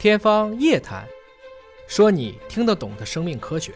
[0.00, 1.02] 天方夜谭，
[1.86, 3.70] 说你听得懂的生命科学。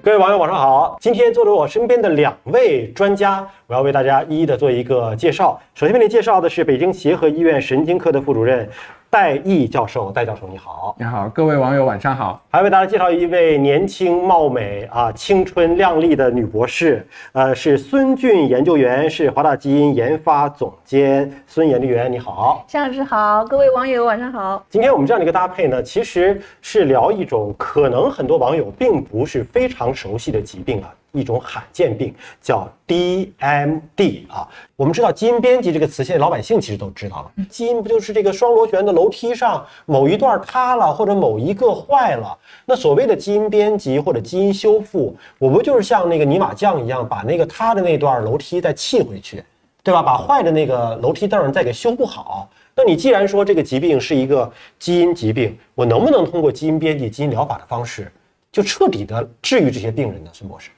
[0.00, 0.96] 各位网友，晚上好！
[1.00, 5.60] 今天坐着我身边的两位专家，我要为大家一一的做一个介绍。
[5.74, 8.70] 首先为您介绍的是北京协和医院神经科的副主任。
[9.10, 12.40] 戴毅教授，戴教授你好，你好，各位网友晚上好。
[12.48, 21.28] 还为大家介绍一位年轻貌美啊、青春靓丽的女博士，呃，是孙俊研究员，是华大基因研发总监。
[21.48, 24.64] 孙研究员你好，向老师好，各位网友晚上好。
[24.70, 30.94] 今天我们这样的一个搭配呢，其实是聊一种可能很多网友并不是非常熟悉的疾病啊。
[31.12, 37.44] 一种罕见病叫 DMD 啊，我们知道基因编辑这个词，现在老百姓其实都知道了。
[37.48, 42.36] 基因不就是这个双螺旋的楼梯上某一段塌了，或者某一个坏了？
[42.64, 49.42] 那所谓的基因编辑或者基因修复，我不就是像那个泥瓦匠一样，把那个塌的那段楼梯再砌回去，
[49.82, 50.02] 对吧？
[50.02, 52.48] 把坏的那个楼梯凳再给修不好？
[52.76, 58.10] 那你既然说这个疾病是一个基因疾病，我能不能通过基因编辑、基因疗法的方式，
[58.52, 60.30] 就彻底的治愈这些病人呢？
[60.32, 60.70] 孙博士？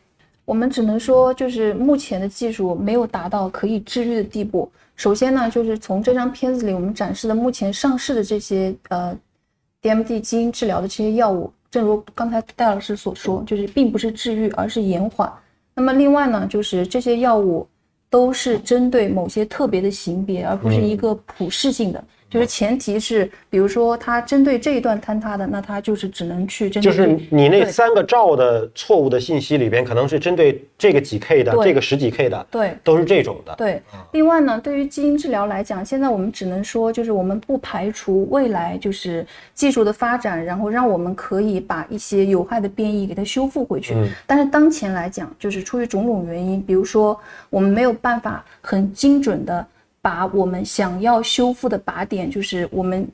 [0.44, 4.70] 我们只能说，就是目前的技术没有达到可以治愈的地步。
[4.96, 9.16] 首先呢，就是从这张片子里我们展示的目前上市的这些呃
[9.80, 15.32] DMD 基因治疗的这些药物，正如刚才戴老师所说，就是并不是治愈，而是延缓。
[15.74, 17.66] 那么另外呢，就是这些药物
[18.10, 22.04] 都是针对某些特别的型别，而不是一个普适性的。
[22.32, 26.90] 就是前提是，比如说它针对这一段坍塌的，那它就是只能去针对。
[26.90, 33.54] 就是你那三个兆的错误的信息里边，可能是针对这个几 K 的，这个十几 K 的，对，都是这种的。
[33.56, 33.82] 对。
[34.12, 43.92] 另外呢，对于基因治疗来讲，现在我们只能说，就是我们不排除未来就是技术的发展，然后让我们可以把一些有害的变异给它修复回去。
[43.94, 44.08] 嗯。
[44.26, 47.18] 但是当前来讲，就是出于种种原因，比如说
[47.50, 49.66] 我们没有办法很精准的。
[50.02, 53.08] 把我们想要修复的靶点，就是我们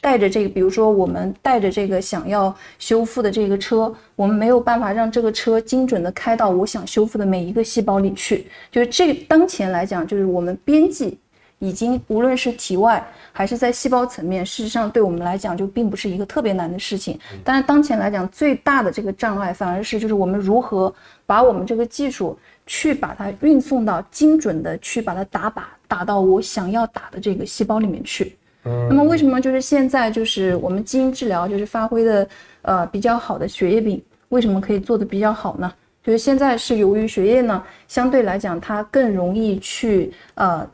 [0.00, 8.48] 带着这个，比如说我们带着这个想要修复的这个车，我们没有办法让这个车精准的开到我想修复的每一个细胞里去。
[8.72, 11.16] 就是这当前来讲，就是我们编辑
[11.60, 17.16] 已经无论是体外还是在细胞层面，事实上对我们来讲就并不是一个特别难的事情。
[17.44, 20.92] 但是当前来讲，最大的这个障碍反而是就是我们如何
[21.24, 22.36] 把我们这个技术。
[22.64, 28.34] 去把它运送到精准的去把它打靶打到我想要打的这个细胞里面去。
[28.64, 32.28] 嗯，那么为什么就是现在就是我们基因治疗就是发挥的
[32.62, 35.70] 呃比较好的血液病为什么可以做的比较好呢？
[36.02, 40.66] 就是现在是由于血液呢相对来讲它更容易去呃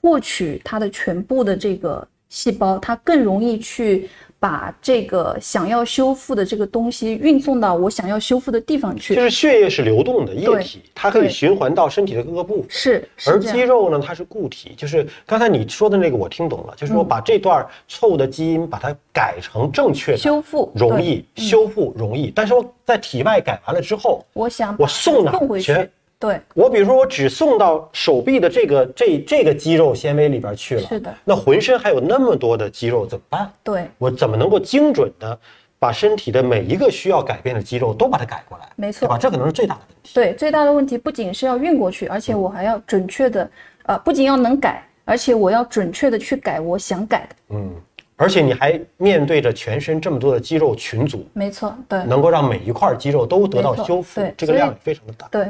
[0.00, 4.08] 获取它的全部的这个细胞，它更容易去。
[4.40, 12.66] 把这个想要修复的这个东西运送到我想要修复的地方去，就是血液是流动的液体，它可以循环到身体的各个部分。
[12.68, 14.74] 是，而肌肉呢，它是固体。
[14.76, 22.30] 就是刚才你说的那个，我听懂了，就是说把这段错误的基因把它改成正确的，修复容易，修复容易。
[22.32, 25.90] 但是我在体外改完了之后，我想我送哪去？
[26.20, 31.14] 对我，比如说我只送到手臂的这个这这个肌肉纤维里边去了，是的。
[31.24, 33.52] 那浑身还有那么多的肌肉怎么办？
[33.62, 35.38] 对我怎么能够精准的
[35.78, 38.68] 把身体的每一个需要改变的肌肉都把它改过来？
[38.74, 39.16] 没错，对吧？
[39.16, 40.10] 这可能是最大的问题。
[40.12, 43.48] 对，最大的问题不仅是要运过去，而且我还要准确的，
[43.84, 47.36] 呃，不仅要能改，而且我要准确的去改我想改的。
[47.50, 47.70] 嗯，
[48.16, 55.28] 而且你还面对着全身这么多的肌肉群组，没错，对，能够让每一块肌肉都得到修复，对，这个量也非常的大。
[55.30, 55.46] 对。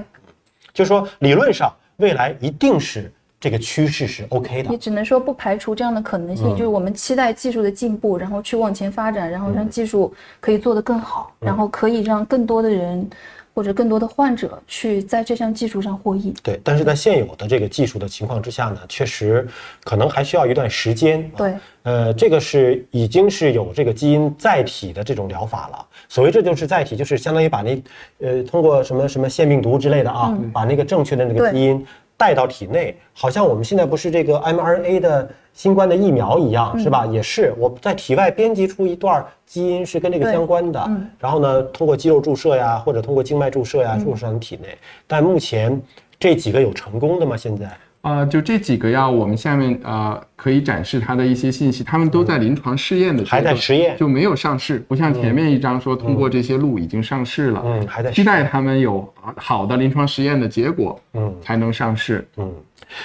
[0.79, 4.71] 就是说，理论上未来一定是这个趋势是 OK 的。
[4.71, 13.11] 你只能说不排除这样的可能性，就是我们期待技术的进步，然后去往前发展，然后让技术可以做得更好，然后可以让更多的人
[13.59, 16.33] 或者更多的患者去在这项技术上获益。
[16.45, 19.45] 对，但是在现有的这个技术的情况之下呢，确实
[19.83, 21.29] 可能还需要一段时间。
[21.37, 25.87] 对，呃，这个是已经是有这个基因载体的这种疗法了。
[26.09, 27.83] 所谓这就是载体，就是相当于把那，
[28.21, 31.85] 呃，通过什么什么腺病毒之类的啊，把那个正确的那个基因
[32.19, 37.07] 带到体内，好像我们现在不是这个 mRNA 的新冠的疫苗一样，是吧？
[37.07, 44.77] 也是我在体外编辑出一段基因是跟这个相关的，然后呢，通过肌肉注射呀，或者通过静脉注射呀，注射到体内。
[45.07, 45.81] 但目前
[46.19, 47.37] 这几个有成功的吗？
[47.37, 47.71] 现在？
[48.09, 59.07] 啊，就这几个药，我们下面呃可以展示它的一些信息，它们都在临床试验的，还在实验，就没有上市，不像前面一张说通过这些路已经上市了，嗯，还在期待他们有
[59.37, 62.51] 好的临床实验的结果，嗯，才能上市，嗯，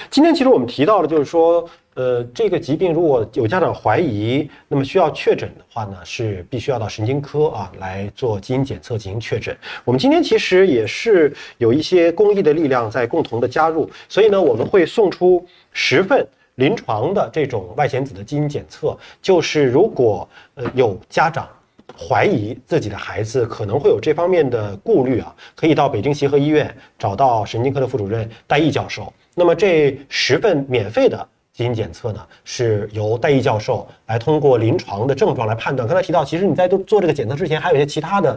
[0.08, 1.68] 今天其实我们提到的就是说。
[1.94, 9.56] 呃，这个疾病如果有家长怀疑，那么需要确诊的话呢，是必须要到神经科啊来做基因检测进行确诊。
[9.84, 16.26] 我们今天其实也是有一些公益的力量在共同的加入，所以呢，我们会送出十份
[16.56, 21.48] 临床的这种外显子的基因检测，就是如果呃有家长
[21.96, 29.12] 怀疑自己的孩子可能会有这方面的顾虑啊，可以到北京协和医院找到神经科的副主任戴毅教授。
[29.36, 31.28] 那么这十份免费的。
[31.54, 35.88] 基因检测呢，是由戴毅教授来通过临床的症状来判断。
[35.88, 38.36] 刚才提到，其实你在做做这个检测之前，还有一些其他的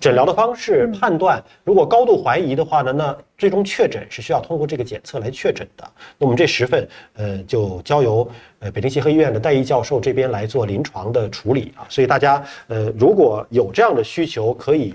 [0.00, 1.40] 诊疗的方式判断。
[1.62, 5.88] 如果高度怀疑的话呢，那最终确诊是需要通过这个检测来确诊的。
[6.18, 8.28] 那我们这十份，呃，就交由
[8.58, 11.86] 呃北京协和医院的戴毅教授这边来做临床的处理啊。
[11.88, 14.92] 所以大家呃，如果有这样的需求，可以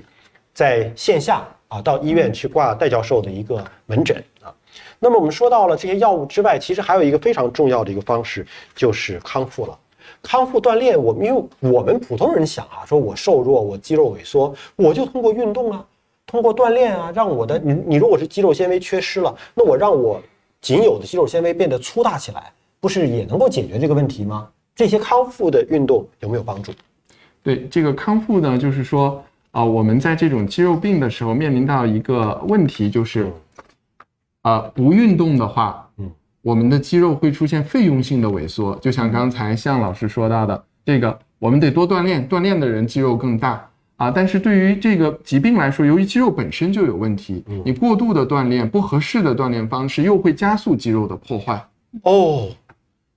[0.53, 4.30] 在线下啊到医院去挂戴教授的一个门诊啊。
[4.99, 8.45] 那么我们说到了这些药物之外，其实还有一个非常重要的一个方式，
[8.75, 9.77] 就是康复了。
[10.21, 15.83] 康复锻炼，我们因为我们普通人想啊，说我瘦弱，我肌肉萎缩，我就通过运动啊，
[16.27, 20.21] 通过锻炼啊，让我的你你如果是肌肉纤维缺失了，那我让我
[20.61, 24.47] 仅有的肌肉纤维变得粗大起来，不是也能够解决这个问题吗？
[24.75, 26.71] 这些康复的运动有没有帮助？
[27.41, 33.27] 对这个康复呢，就是说啊，我们在这种肌肉病的时候面临到一个问题，就是。
[34.41, 36.11] 啊，不运动的话，嗯，
[36.41, 44.09] 我们的肌肉会出现费用性的萎缩，就像刚才向老师说到的，这个我们得多锻炼，锻炼的人肌肉更大啊。
[44.09, 51.63] 但是对于这个疾病来说，由于肌肉本身就有问题，你过度的锻炼，不合适的锻炼方式，又会加速肌肉的破坏。
[52.03, 52.49] 哦，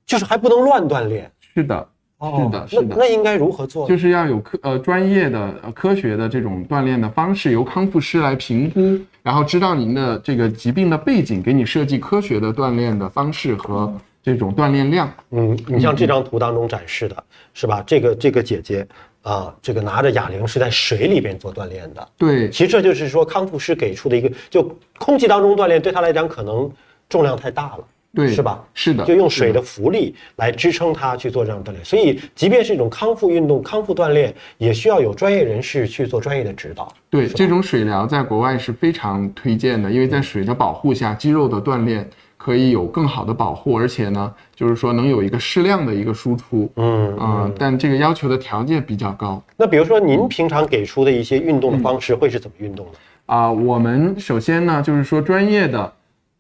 [0.04, 1.30] 就是还不能乱锻炼。
[1.40, 1.88] 是的。
[2.20, 3.86] 是的，是的，那应该如何做？
[3.88, 15.12] 就是要有科呃专业的呃科学的这种锻炼的方式，由康复师来评估，然后知道您的这个疾病的背景，给你设计科学的锻炼的方式和这种锻炼量。
[15.32, 17.22] 嗯，你像这张图当中展示的
[17.52, 17.82] 是吧？
[17.86, 18.86] 这个这个姐姐
[19.22, 22.08] 啊，这个拿着哑铃是在水里边做锻炼的。
[22.16, 26.70] 对，其实这就是说康复师给出的一个，就空气当中锻炼对她来讲可能
[27.08, 27.84] 重量太大了。
[28.14, 28.64] 对，是吧？
[28.74, 31.84] 是的，就用水的浮力来支撑它去做这样锻炼。
[31.84, 36.92] 所以，即便是一种康复运动、康复锻炼，也需要有专业人士去做专业的指导。
[37.10, 46.70] 对，这种水疗在国外是非常推荐的，因为在水的保护下，肌肉的锻炼可以有更好的保护，而且呢，就是说能有一个适量的一个输出。
[46.76, 49.42] 嗯啊，但这个要求的条件比较高。
[49.56, 52.92] 那比如说，您平常给出的一些运动的方式会是怎么运动的？
[53.26, 55.92] 啊，我们首先呢，就是说专业的。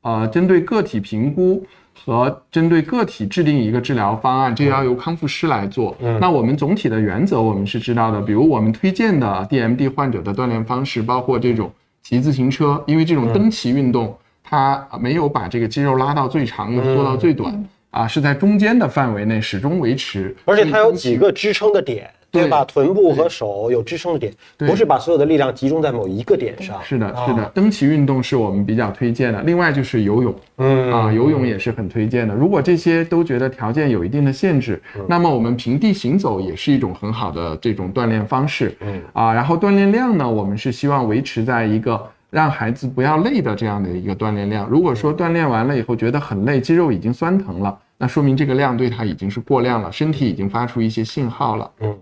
[0.04, 1.66] 呃，针对个体评估
[2.04, 5.96] 和针对个体制定一个治疗方案，这要由康复师来做。
[6.00, 11.72] 嗯，那我们总体的原则我们是知道的，比如我们推荐的 DMD 患者的锻炼方式，包括这种
[12.02, 22.10] 骑自行车，因为这种蹬骑运动，它没有把这个肌肉拉到最长，又缩到最短，啊，是在中间的范围内始终维持，而且它有几个支撑的点。
[22.40, 22.64] 对吧？
[22.64, 26.82] 臀部和手有支撑的点，不是把所有的力量集中在某一个点上。
[26.82, 27.44] 是的，是的。
[27.54, 32.34] 蹬骑运动是我们比较推荐的，另外就是游泳，嗯啊，游泳也是很推荐的。
[32.34, 39.32] 如果这些都觉得条件有一定的限制，那么我们平地行走也是一种很好的这种锻炼方式，嗯啊。
[39.32, 44.68] 然后锻炼量呢，我们是希望维持在一个让孩子不要累的这样的一个锻炼量。
[44.68, 51.96] 如果说锻炼完了以后觉得很累，肌肉已经酸疼了，那说明这个量对他已经是过量了，身体已经发出一些信号了，嗯。